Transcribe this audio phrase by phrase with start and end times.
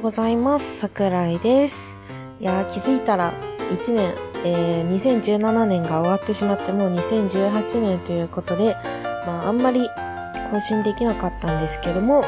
[0.00, 0.78] ございます。
[0.78, 1.98] 桜井です。
[2.40, 3.34] いや気づいたら
[3.70, 4.14] 1年、
[4.46, 8.76] えー、2017年が終わってしまってもう2018年ということで、
[9.26, 9.90] まああんまり
[10.50, 12.22] 更新できなかったんですけども、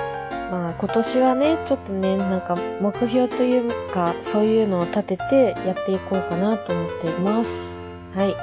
[0.51, 7.81] まあ今年はね、ちょっとね、なんか目標というか、そういうのを立ててやっていこうかなと思っています。
[8.15, 8.37] はい。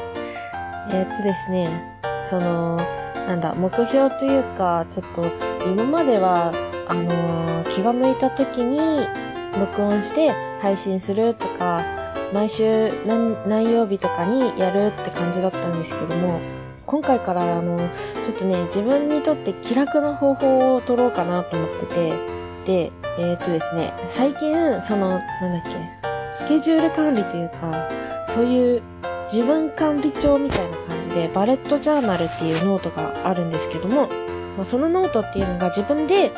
[0.92, 1.68] えっとですね、
[2.24, 2.80] その、
[3.28, 5.26] なんだ、目標というか、ちょっと
[5.66, 6.52] 今までは
[6.88, 8.78] あのー、気が向いた時に
[9.58, 11.82] 録音して配信するとか、
[12.32, 16.40] 毎週何曜日とかにやるって感じだったんですけども、
[16.86, 17.78] 今回からあの、
[18.22, 22.12] ちょっとね、自分にとって気楽な方法を取ろうかなと思ってて、
[22.64, 27.88] で、えー、っとですね、最近、その、なんだっけ、スケジュール管理というか、
[28.28, 28.82] そういう
[29.24, 34.08] 自分管理帳みたいな感じで、バレットジャーナルっていうノートがあるんですけども、
[34.56, 36.32] まあ、そのノートっていうのが自分で、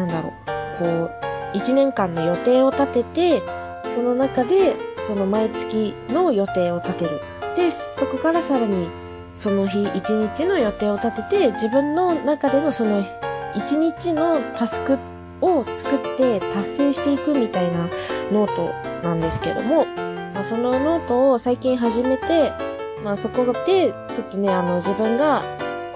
[0.00, 1.10] なんだろう、こう、
[1.52, 3.42] 一年間の予定を立てて、
[3.90, 7.20] その中で、その毎月の予定を立てる。
[7.54, 8.88] で、そこからさらに、
[9.34, 13.04] その日一日の予定を立てて、自分の中でのその
[13.54, 14.98] 一日のタスク
[15.42, 17.88] を作って達成していくみたいな
[18.32, 18.72] ノート
[19.02, 19.84] なんですけども、
[20.34, 22.52] まあ、そのノートを最近始めて、
[23.04, 25.42] まあそこで、ちょっとね、あの自分が、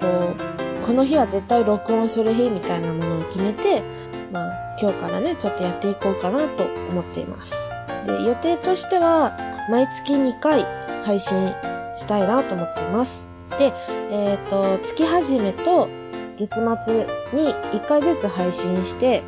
[0.01, 0.54] こう、
[0.85, 3.83] この日は絶対録音する日みたいなものを決めて、
[4.31, 7.71] まあ、今日からね、ちょっとやっていこうかなと思っています。
[8.07, 9.35] で、予定としては、
[9.71, 10.67] 毎月2回
[11.05, 11.55] 配信
[11.97, 13.27] したいなと思っています。
[13.59, 13.73] で、
[14.11, 15.89] えっ、ー、と、月始めと
[16.37, 16.55] 月
[16.85, 19.23] 末に1回ずつ配信して、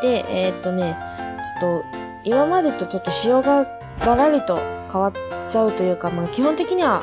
[0.00, 0.96] で、えっ、ー、とね、
[1.60, 1.84] ちょっと、
[2.24, 3.66] 今までとちょっと仕様が
[4.00, 4.56] ガラリと
[4.90, 5.12] 変わっ
[5.50, 7.02] ちゃうというか、まあ基本的には、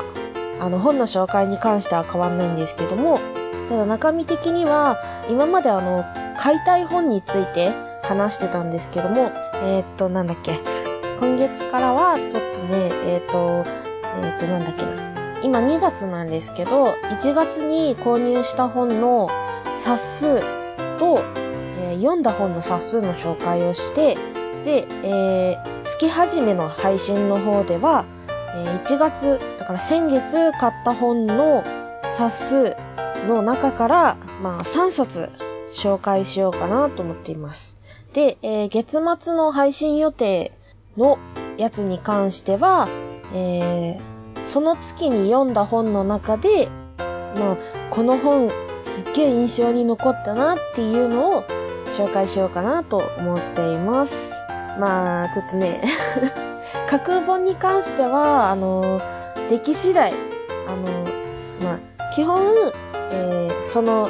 [0.60, 3.20] あの本の紹介に関しては変わんないんですけども、
[3.72, 6.04] ただ中身的には、今まであの、
[6.38, 7.72] 買いたい本について
[8.04, 9.32] 話してたんですけども、
[9.64, 10.60] えー、っと、なんだっけ。
[11.22, 13.64] 今月からは、ちょっとね、えー、っと、
[14.24, 15.40] えー、っと、なんだっけな。
[15.42, 19.30] 今2月なんですけど、1月に購入した本の
[19.74, 20.40] 冊数
[21.00, 21.22] と、
[21.80, 24.16] え、読んだ本の冊数の紹介をして、
[24.66, 28.04] で、えー、月始めの配信の方では、
[28.54, 31.64] えー、1月、だから先月買った本の
[32.12, 32.38] 冊
[32.76, 32.91] 数
[33.28, 35.30] の中から、まあ3冊
[35.74, 37.78] 紹介しようかなと思っています。
[38.14, 40.52] で、えー、月末の配信予定
[40.98, 41.18] の
[41.58, 42.90] やつに関しては、
[43.34, 46.68] えー、その月に読んだ本の中で、
[46.98, 47.58] まあ、
[47.90, 48.52] この本
[48.82, 51.44] すっげえ印象に残ったなっていうのを
[51.86, 54.34] 紹介しようかなと思っています。
[54.80, 55.82] まあ、ちょっとね
[56.88, 59.02] 架空本に関しては、あの、
[59.50, 60.14] 出来次第、
[60.68, 61.06] あの、
[61.64, 62.74] まあ、基本、
[63.12, 64.10] えー、その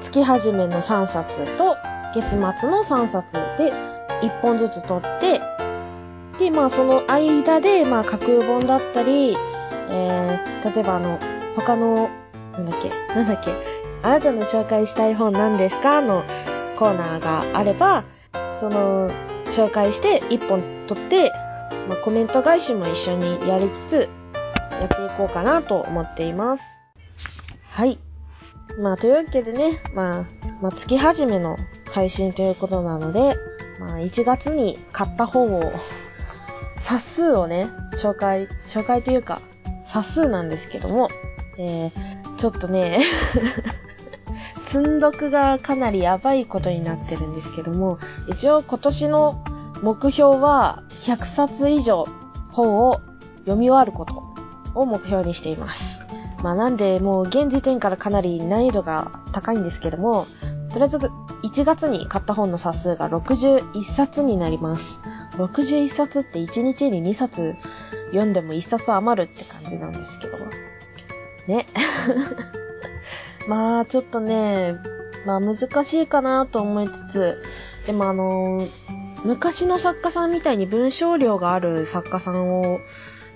[0.00, 1.76] 月始めの3冊と
[2.14, 3.72] 月末の3冊で
[4.22, 5.40] 1本ずつ取って、
[6.38, 9.36] で、まあその間で、まあ架空本だったり、
[9.88, 11.18] えー、例えばあの、
[11.56, 12.08] 他の、
[12.52, 13.52] なんだっけ、なんだっけ、
[14.02, 16.00] あなたの紹介したい本何ですか？
[16.00, 16.24] の
[16.76, 18.04] コーナーがあれば、
[18.58, 19.10] その、
[19.46, 21.32] 紹介して1本取って、
[21.88, 24.10] まあコメント返しも一緒にやりつつ、
[24.70, 26.64] やっていこうかなと思っています。
[27.70, 27.98] はい。
[28.78, 30.26] まあ、というわけでね、まあ、
[30.60, 31.56] まあ、月始めの
[31.92, 33.36] 配信ということなので、
[33.80, 35.72] まあ、1月に買った本を、
[36.78, 39.40] 冊数をね、紹介、紹介というか、
[39.84, 41.08] 冊数なんですけども、
[41.58, 43.00] えー、ちょっとね
[44.66, 49.44] 積んどくがかなりやばいことになってるんですけども、一応今年の
[49.82, 52.04] 目標は100冊以上
[52.50, 53.00] 本を
[53.40, 54.22] 読み終わること
[54.74, 55.95] を目標にしています。
[56.46, 60.28] まあなんで、もう現時点からかなり難易度が高いんですけども、
[60.70, 65.00] とりあえず1月に買った本の冊数が61冊になります。
[65.32, 67.56] 61冊って1日に2冊
[68.12, 70.46] 読んでも1冊余るって感じなんですけども。
[71.48, 71.66] ね。
[73.48, 74.76] まあちょっとね、
[75.26, 77.42] まあ難しいかなと思いつつ、
[77.88, 78.68] でもあのー、
[79.24, 82.78] 昔の作家さんみたいに文章量がある作家さんを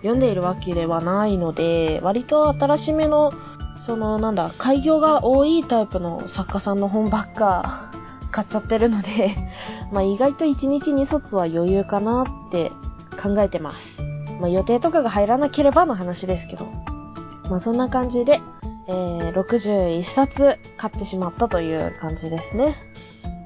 [0.02, 3.32] 読んでいるわけではないので、割と新しめの、
[3.76, 7.90] そのなんだ、開業が多いタイプの作家さんの本ばっか
[8.30, 9.30] 買っちゃってるので
[9.90, 12.70] まあ意外と1日2冊は余裕かなって
[13.20, 14.02] 考えてます。
[14.40, 16.66] まあ予定とかが入らなければの話ですけど。
[17.50, 18.40] まあそんな感じで、
[18.86, 22.74] えー、61冊買ってしまったという感じですね。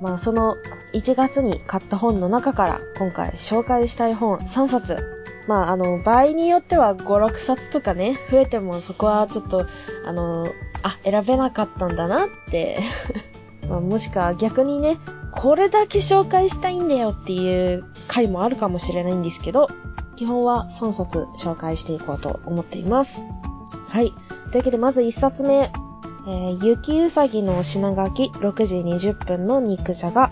[0.00, 0.56] まあその
[0.92, 5.13] 1月に買った本の中から今回紹介したい本3冊
[5.46, 9.66] まあ、あの、場合によっては5、6冊とかね、増えてもそこはちょっと、
[10.06, 10.46] あの、
[10.82, 12.78] あ、選べなかったんだなって
[13.68, 14.98] まあ、もしか逆にね、
[15.32, 19.66] これだけ紹介したいんだよっていう回もあるかもしれないんですけど、
[20.16, 23.26] 基本は3冊紹介していこうと思っています。
[23.88, 24.12] はい。
[24.52, 25.72] というわけでまず1冊目、
[26.26, 30.30] えー、雪うさぎの品書き6時20分の肉じゃが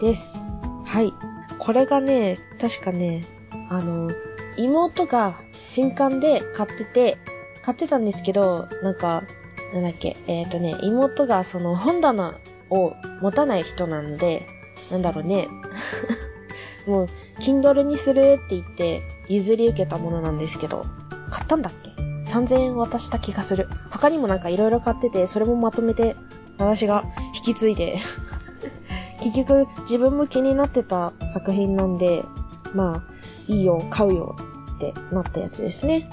[0.00, 0.38] です。
[0.84, 1.12] はい。
[1.58, 3.24] これがね、確かね、
[3.68, 4.10] あの、
[4.56, 7.18] 妹が新刊で買ってて、
[7.62, 9.24] 買ってたんですけど、なんか、
[9.72, 12.38] なんだっけ、えっ、ー、とね、妹がその本棚
[12.70, 14.46] を持たない人なんで、
[14.90, 15.48] なんだろうね。
[16.86, 17.06] もう、
[17.40, 20.84] Kindle にするって言って譲り受けたものなんですけど、
[21.30, 21.90] 買ったんだっけ
[22.30, 23.68] ?3000 円渡した気がする。
[23.90, 26.16] 他にもなんか色々買ってて、それもまとめて
[26.58, 27.04] 私が
[27.34, 27.98] 引き継いで
[29.22, 32.24] 結局自分も気になってた作品なんで、
[32.74, 33.02] まあ、
[33.48, 34.36] いいよ、買うよ
[34.76, 36.08] ってなったやつですね。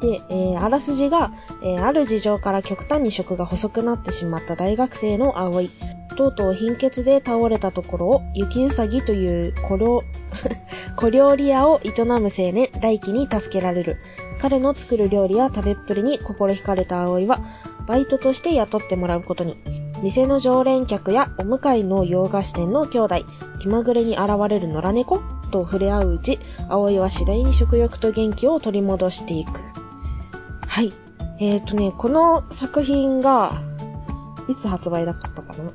[0.00, 1.32] で、えー、あらすじが、
[1.62, 5.70] えー、ある事情から極端に食が細くなってしまった大学生の葵。
[6.16, 10.02] とうとう貧血で倒れたところを、雪うさぎという小料、
[10.96, 13.96] 小料理屋を営む青年、大輝に助けられる。
[14.38, 17.40] 彼の作る料理や食べっぷりに心惹かれた葵は、
[17.86, 19.56] バイトとして雇ってもらうことに。
[20.02, 23.16] 店の常連客やお向かいの洋菓子店の兄弟、
[23.58, 26.38] 気まぐれに現れる野良猫と触れ合ううち、
[26.68, 29.60] 葵は次第に食欲と元気を取り戻していく。
[30.66, 30.92] はい。
[31.38, 33.52] えっ、ー、とね、この作品が、
[34.48, 35.72] いつ発売だったかな？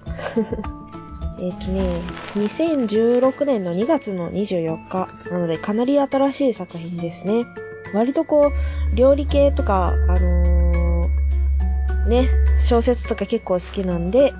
[1.40, 2.02] えっとね、
[2.36, 7.46] 2016年の2月の24日なのでかなり新しい作品ですね。
[7.94, 12.30] 割とこう、料理系とか、あのー、ね、
[12.60, 14.34] 小説とか結構好きなんで、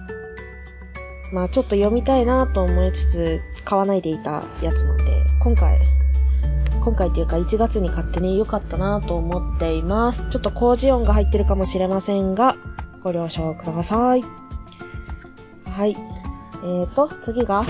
[1.32, 5.15] まあちょっと読みたいなと思いつつ買わないでいたやつなんで、
[5.46, 5.78] 今回
[6.84, 10.28] 今回というか1月に買ってね、良かったなと思っています。
[10.32, 12.56] ちょっと工事音が入ってるかもしれませんが、
[13.04, 14.24] ご了承ください。
[15.70, 15.96] はい。
[16.64, 17.64] えーと、次が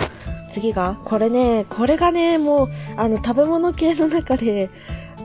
[0.49, 4.69] 次がこれね、これがね、もう、あの、食べ物系の中で、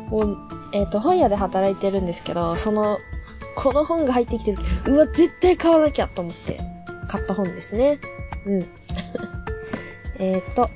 [0.09, 0.39] もう、
[0.73, 2.99] えっ、ー、と、本屋で働いてるんですけど、その、
[3.55, 6.59] この本が入ってきてる時、うわ、絶対買わなきゃと思って、
[7.07, 8.01] 買った本ですね。
[8.45, 8.67] うん。
[10.19, 10.69] えっと、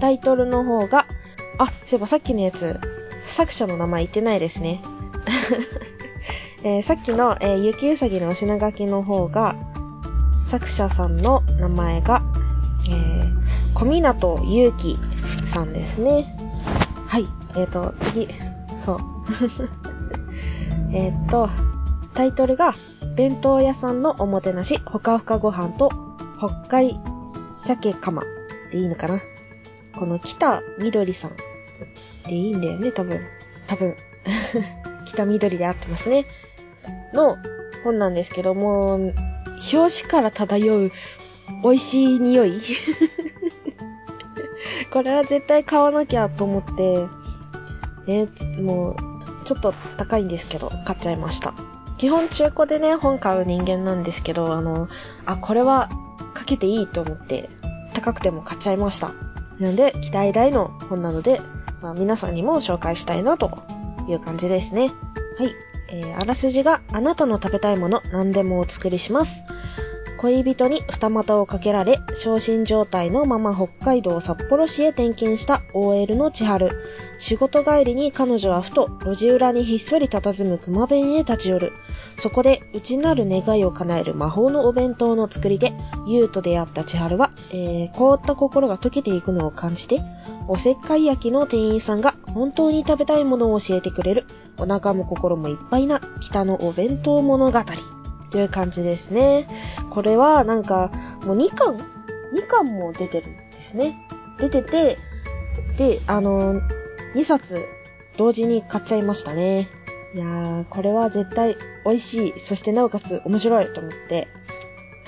[0.00, 1.03] タイトルの方が、
[1.58, 2.78] あ、そういえばさっきのやつ、
[3.24, 4.80] 作者の名前言ってないですね。
[6.64, 9.54] えー、さっきの、えー、雪うさぎのお品書きの方が、
[10.46, 12.22] 作者さんの名前が、
[12.88, 13.34] えー、
[13.74, 14.98] 小湊ゆうき
[15.46, 16.24] さんですね。
[17.06, 17.26] はい。
[17.56, 18.28] えっ、ー、と、次。
[18.80, 19.00] そう。
[20.92, 21.48] えっと、
[22.14, 22.74] タイトルが、
[23.16, 25.90] 弁当屋さんのおもてなし、ほかほかご飯と、
[26.38, 26.98] 北海
[27.66, 28.22] 鮭釜
[28.70, 29.20] でいいのかな
[29.96, 31.36] この北みどりさん
[32.26, 33.20] でいいんだよね、多分。
[33.66, 33.94] 多分。
[35.06, 36.24] 北緑で合ってますね。
[37.12, 37.36] の
[37.84, 39.12] 本なんですけども、
[39.72, 40.92] 表紙から漂う
[41.62, 42.60] 美味しい匂い
[44.90, 47.06] これは絶対買わなきゃと思って、
[48.06, 48.28] ね、
[48.60, 48.96] もう、
[49.44, 51.54] ちょっと高いんですけど、買っちゃいました。
[51.98, 54.88] 基本中古でね、本買う人間なんですけど、あの、
[55.26, 55.88] あ、これは
[56.32, 57.50] かけていいと思って、
[57.92, 59.12] 高くても買っちゃいました。
[59.58, 61.40] なんで、期待大の本なので、
[61.80, 63.62] まあ、皆さんにも紹介したいなと
[64.08, 64.90] いう感じですね。
[65.38, 65.54] はい。
[65.90, 69.42] えー、あらすじがあなたの食べたいもの何でもお作りします。
[70.24, 76.70] 恋人に二股をかけられ、昇進状態のまま北海道札幌市へ転勤した OL の千春。
[77.18, 81.72] 仕事帰りに彼女はふと路地裏にひっそり佇む熊弁へ立ち寄る。
[82.16, 85.74] そこで内なる願いを叶える魔法のお弁当の作り手、
[86.08, 90.00] 優と出会った千春は、えー、凍った心が溶けていくのを感じて、
[90.48, 94.24] おせっかい焼きの店員さんが本当に食べたいものを教えてくれる、
[94.56, 97.60] お腹も心もいっぱいな北のお弁当物語。
[98.34, 99.46] という感じですね。
[99.90, 100.90] これはなんか、
[101.24, 101.76] もう2巻
[102.34, 103.96] ?2 巻も出てるんですね。
[104.40, 104.98] 出てて、
[105.76, 106.60] で、あの、
[107.14, 107.64] 2冊
[108.18, 109.68] 同時に買っちゃいましたね。
[110.16, 112.38] いやー、これは絶対美味しい。
[112.40, 114.26] そしてなおかつ面白いと思って、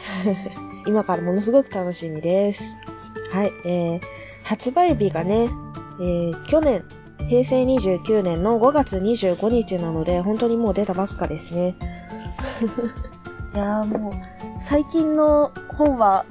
[0.87, 2.76] 今からものすごく楽しみです。
[3.33, 4.00] はい、えー、
[4.45, 5.49] 発売日がね、
[5.99, 6.85] えー、去年、
[7.28, 11.75] 平成29年の5月25日なので、本当にもう出たばっかですね。
[13.56, 14.12] いやーもう、
[14.60, 16.26] 最近の本は、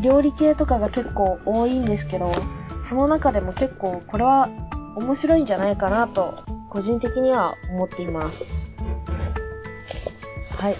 [0.00, 2.32] 料理系とかが結構多いんですけど、
[2.82, 4.48] その中でも結構これは
[4.96, 8.74] 面白いんじゃないかなと、個人的には思っています。
[10.58, 10.74] はい。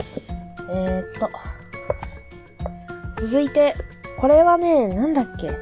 [0.70, 1.30] えー、っと。
[3.20, 3.76] 続いて、
[4.18, 5.52] これはね、なんだっけ？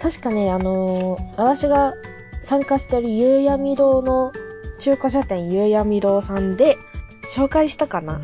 [0.00, 1.94] 確かね、あのー、私が
[2.40, 4.30] 参加してる夕闇堂の
[4.78, 6.78] 中古書店夕闇堂さんで
[7.24, 8.20] 紹介したかな？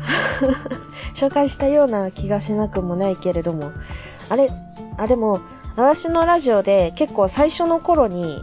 [1.15, 3.71] 紹介したような気がしなくもないけれども。
[4.29, 4.49] あれ、
[4.97, 5.41] あ、でも、
[5.75, 8.41] 私のラジオで結構最初の頃に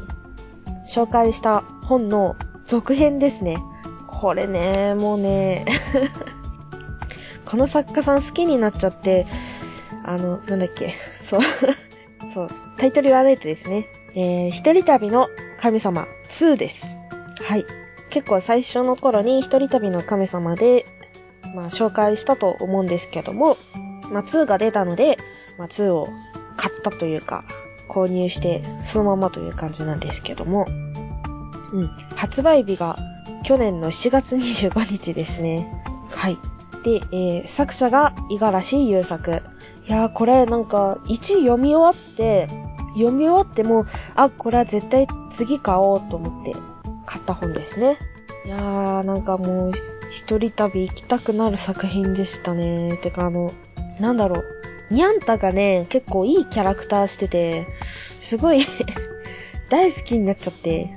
[0.88, 2.36] 紹介した本の
[2.66, 3.58] 続編ですね。
[4.06, 5.64] これね、もうね、
[7.44, 9.26] この作家さん好きになっちゃって、
[10.04, 10.94] あの、なんだっけ、
[11.28, 11.40] そう、
[12.32, 12.48] そう、
[12.78, 15.28] タイトル言わないとですね、えー、一人旅の
[15.60, 16.86] 神様2です。
[17.42, 17.66] はい。
[18.16, 20.86] 結構最初の頃に一人旅の神様で、
[21.54, 23.58] まあ紹介したと思うんですけども、
[24.10, 25.18] まあ2が出たので、
[25.58, 26.08] まあ2を
[26.56, 27.44] 買ったというか、
[27.90, 30.64] 購入してそのままという感じなんですけども、
[31.74, 31.88] うん。
[32.16, 32.96] 発売日が
[33.44, 35.70] 去年の7月25日ですね。
[36.08, 36.38] はい。
[36.84, 39.42] で、えー、作者が五十嵐優作。
[39.86, 42.48] いやー、これなんか、1読み終わって、
[42.94, 46.54] 読み終わっても、あ、これは絶対次買おうと思って
[47.06, 47.96] 買った本ですね。
[48.44, 49.72] いやー、なんかもう、
[50.10, 52.96] 一人旅行きたくなる作品でしたね。
[52.98, 53.52] てかあの、
[54.00, 54.44] なんだろう。
[54.90, 57.66] ニャンタがね、結構いいキャラクターしてて、
[58.20, 58.64] すごい
[59.68, 60.90] 大好きになっちゃって。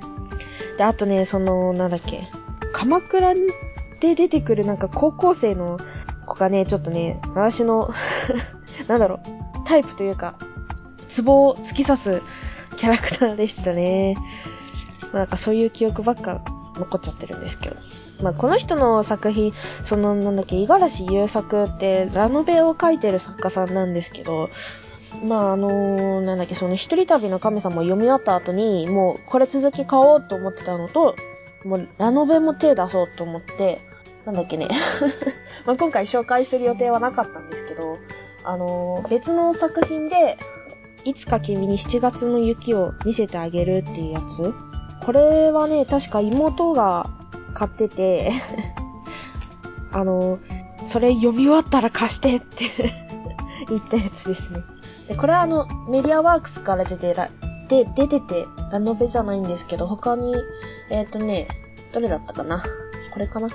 [0.78, 2.28] で、あとね、その、なんだっけ。
[2.72, 3.34] 鎌倉
[4.00, 5.78] で出てくるなんか高校生の
[6.26, 7.90] 子がね、ちょっとね、私の
[8.88, 9.20] なんだろう、
[9.66, 10.34] タイプというか、
[11.08, 12.22] ツボを突き刺す
[12.76, 14.16] キャラクターでしたね。
[15.12, 16.42] まあ、なんかそういう記憶ばっか
[16.76, 17.76] 残っちゃってるんですけど。
[18.22, 19.52] まあ、この人の作品、
[19.82, 24.50] その、なんだっけ、五十嵐優作って、ラノベを書いてる作家さんなんですけど、
[25.24, 31.16] まあ、あのー、なんだっけ、その一人旅の神様を読み終わった後に、もう、これ続き買おうと思ってたのと、
[31.64, 33.80] もう、ラノベも手出そうと思って、
[34.24, 34.68] なんだっけね。
[35.66, 37.98] まあ今回紹介する予定はなかったんですけど、
[38.44, 40.38] あのー、別の作品で、
[41.04, 44.54] いつか君に7月の雪を見せてあげるっていうやつ
[45.04, 47.08] これはね、確か妹が
[47.54, 48.32] 買ってて
[49.92, 50.38] あの、
[50.86, 52.64] それ読み終わったら貸してって
[53.68, 54.60] 言ったやつですね。
[55.08, 57.28] で、これはあの、メディアワークスから出てら、
[57.68, 60.34] で、出てて、ラノベじゃないんですけど、他に、
[60.90, 61.48] えっ、ー、とね、
[61.92, 62.62] どれだったかな？
[63.12, 63.48] これかな？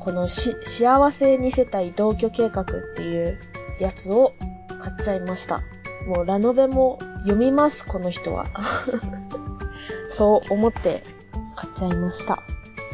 [0.00, 3.38] このし、幸せに世帯同居計画っていう
[3.78, 4.34] やつを
[4.80, 5.62] 買っちゃいました。
[6.06, 8.46] もうラノベも読みます、この人は。
[10.12, 11.02] そう思って
[11.56, 12.42] 買っちゃいました。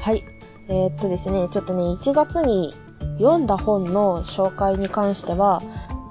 [0.01, 0.25] はい。
[0.69, 2.75] えー、っとですね、ちょっとね、1月に
[3.19, 5.61] 読んだ本の紹介に関しては、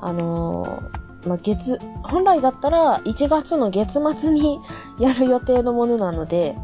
[0.02, 4.60] あのー、まあ、月、本来だったら1月の月末に
[5.00, 6.58] やる予定のものなので、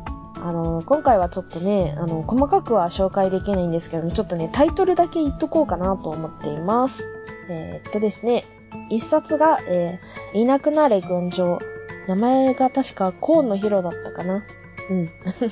[0.44, 7.08] あの、今回はちょっとね、あの、細かくは紹介できないんですけども、ちょっとね、タイトルだけ言っとこうかなと思っています。
[7.50, 8.44] え、っとですね、
[8.90, 11.60] 一冊が、えー、いなくなれ群青。
[12.08, 14.44] 名前が確か河野ヒロだったかな。
[14.90, 15.10] うん。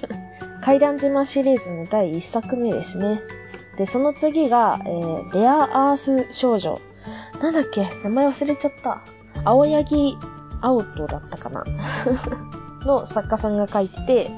[0.61, 3.21] 階段島シリーズの第一作目ですね。
[3.77, 6.79] で、その次が、えー、レアアース少女。
[7.41, 7.87] なんだっけ？
[8.03, 9.01] 名前忘れちゃった。
[9.43, 10.17] 青柳
[10.61, 11.63] アウトだったかな
[12.85, 14.31] の作家さんが書いてて、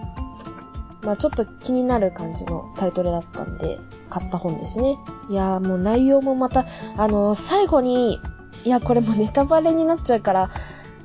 [1.04, 3.80] まあちょっと気になる感じのタイトルだったんで、
[4.10, 4.98] 買った本ですね。
[5.30, 6.66] いやーもう内容もまた、
[6.96, 8.22] あのー、最後に、
[8.64, 10.50] いや、これもネタバレになっちゃうから、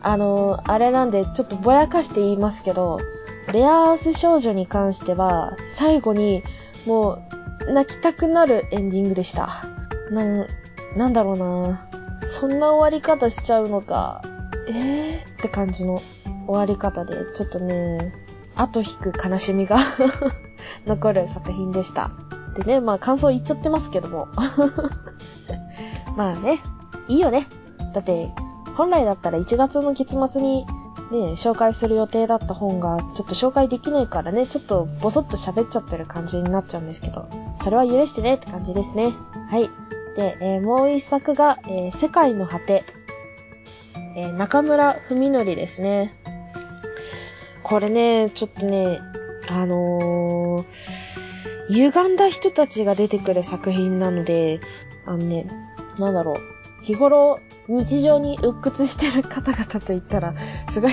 [0.00, 3.00] あの、あれなんで、ちょっとぼやかして言いますけど、
[3.52, 6.43] レアアース少女に関しては、最後に、
[6.87, 7.23] も
[7.67, 9.49] う、泣きたくなるエンディングでした。
[10.11, 10.47] なん、
[10.97, 11.88] なんだろうな
[12.23, 14.23] そんな終わり方しちゃうのか、
[14.69, 16.00] えーって感じの
[16.47, 18.12] 終わり方で、ちょっとね、
[18.57, 19.78] 後引く悲しみが
[20.87, 22.11] 残る作品でした。
[22.55, 24.28] でね、まあ感想言っちゃってますけども
[26.17, 26.61] まあね、
[27.07, 27.47] いいよね。
[27.95, 28.31] だって、
[28.79, 30.65] 本来だったら1月の月末に
[31.11, 37.29] ね、紹介する予定だった本がちょっと紹介できないからね、ちょっとボソッと喋っちゃってる感じになっちゃうんですけど、
[37.61, 39.11] それは許してねって感じですね。
[39.51, 39.69] はい。
[40.15, 42.85] で、えー、もう一作が、えー、世界の果て。
[44.15, 46.15] えー、中村文則ですね。
[47.65, 49.01] これね、ちょっとね、
[49.49, 50.65] あのー、
[51.69, 54.61] 歪んだ人たちが出てくる作品なので、
[55.05, 55.47] あのね、
[55.99, 56.37] なんだろう。
[56.85, 60.35] 日頃、日常に鬱屈してる方々と言ったら、
[60.69, 60.93] すごい、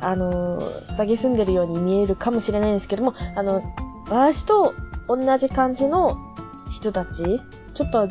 [0.00, 3.62] あのー、蔑んでるように見えるかもしれないんですけども、あの、
[4.08, 4.74] 私と
[5.08, 6.16] 同じ感じの
[6.72, 7.40] 人たち、
[7.74, 8.08] ちょっと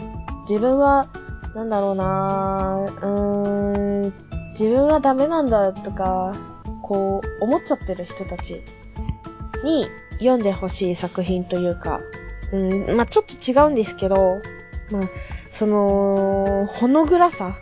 [0.48, 1.10] 自分は、
[1.56, 4.14] なんだろうなうーん、
[4.52, 6.34] 自分はダメなんだとか、
[6.82, 8.62] こう、思っちゃってる人たち
[9.64, 9.86] に
[10.20, 12.02] 読んでほしい作品というか、
[12.52, 14.42] うん、まあ、ちょっと違うんですけど、
[14.92, 15.10] まあ、
[15.50, 17.58] その、ほの暗さ。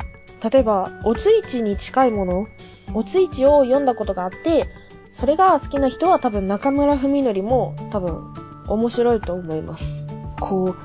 [0.51, 2.47] 例えば、おついちに近いもの、
[2.93, 4.67] おついちを読んだことがあって、
[5.09, 8.33] それが好きな人は多分中村文則も多分
[8.67, 10.05] 面白いと思います。
[10.39, 10.75] こ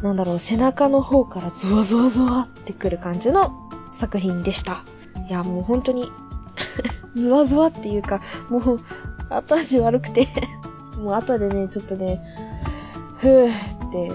[0.00, 4.84] う、なんだろう、背中の方からゾワゾワゾワってくる感じの作品でした。
[5.28, 6.12] いや、もう本当に
[7.16, 8.80] ズワズワっていうか、もう、
[9.30, 10.28] 後味悪くて
[11.00, 12.22] もう後でね、ちょっとね、
[13.16, 14.12] ふーって、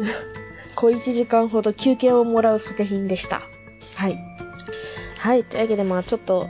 [0.74, 3.40] 小1時間ほど休憩をもらう作品でした。
[3.96, 4.18] はい。
[5.18, 5.44] はい。
[5.44, 6.46] というわけで、まあちょっと、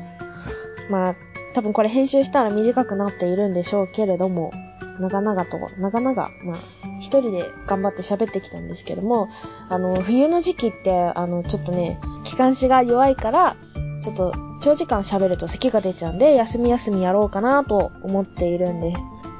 [0.90, 1.16] まあ、
[1.54, 4.52] 多分これ編集したら短くなっているんでしょうけれども、
[5.00, 6.56] 長々と、長々、まあ、
[7.00, 9.28] 一人で頑張って喋ってきたんですけども、
[9.68, 13.56] あの、冬の時期って、あの、ちょっとね、気管支が弱いから、
[14.02, 18.94] ちょっと長時間喋ると咳が出ちゃうんで、休み休みやろうかなと思っているんで、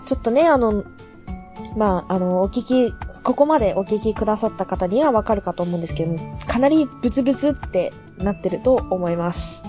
[0.05, 0.85] ちょっとね、あの、
[1.77, 2.95] まあ、あの、お聞き、
[3.27, 6.17] ここまでお聞きくださった方にはわかるかと思うんですけど、
[6.47, 9.65] かなりブツブツってなってると思います。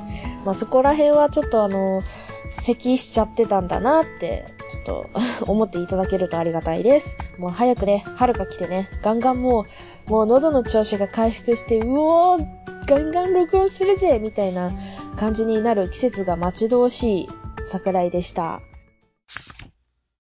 [0.46, 2.04] まあ、そこら辺はちょっとあの、
[2.52, 5.10] 咳しちゃってたんだなって、ちょっ
[5.42, 7.18] と思っていただけるとありがたいです。
[7.40, 9.66] もう早くね、春が来てね、ガンガンも
[10.08, 12.46] う、もう喉の調子が回復して、うおー、
[12.86, 14.72] ガンガン録音するぜみたいな
[15.16, 17.30] 感じになる季節が待ち遠しい
[17.66, 18.62] 桜井でした。